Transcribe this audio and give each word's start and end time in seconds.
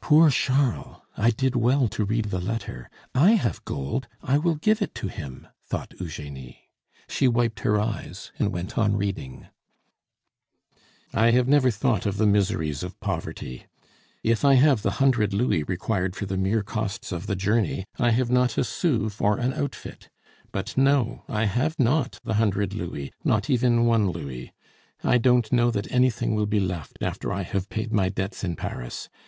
"Poor 0.00 0.28
Charles! 0.28 1.02
I 1.16 1.30
did 1.30 1.54
well 1.54 1.86
to 1.86 2.04
read 2.04 2.32
the 2.32 2.40
letter. 2.40 2.90
I 3.14 3.34
have 3.36 3.64
gold; 3.64 4.08
I 4.20 4.36
will 4.36 4.56
give 4.56 4.82
it 4.82 4.92
to 4.96 5.06
him," 5.06 5.46
thought 5.64 5.94
Eugenie. 6.00 6.68
She 7.08 7.28
wiped 7.28 7.60
her 7.60 7.78
eyes, 7.80 8.32
and 8.40 8.50
went 8.52 8.76
on 8.76 8.96
reading. 8.96 9.46
I 11.14 11.30
have 11.30 11.46
never 11.46 11.70
thought 11.70 12.06
of 12.06 12.16
the 12.16 12.26
miseries 12.26 12.82
of 12.82 12.98
poverty. 12.98 13.66
If 14.24 14.44
I 14.44 14.54
have 14.54 14.82
the 14.82 14.90
hundred 14.98 15.32
louis 15.32 15.62
required 15.62 16.16
for 16.16 16.26
the 16.26 16.36
mere 16.36 16.64
costs 16.64 17.12
of 17.12 17.28
the 17.28 17.36
journey, 17.36 17.84
I 18.00 18.10
have 18.10 18.32
not 18.32 18.58
a 18.58 18.64
sou 18.64 19.08
for 19.08 19.38
an 19.38 19.52
outfit. 19.54 20.10
But 20.50 20.76
no, 20.76 21.22
I 21.28 21.44
have 21.44 21.78
not 21.78 22.18
the 22.24 22.34
hundred 22.34 22.74
louis, 22.74 23.12
not 23.22 23.48
even 23.48 23.86
one 23.86 24.10
louis. 24.10 24.52
I 25.04 25.18
don't 25.18 25.52
know 25.52 25.70
that 25.70 25.92
anything 25.92 26.34
will 26.34 26.46
be 26.46 26.58
left 26.58 26.96
after 27.00 27.32
I 27.32 27.42
have 27.42 27.68
paid 27.68 27.92
my 27.92 28.08
debts 28.08 28.42
in 28.42 28.56
Paris. 28.56 29.08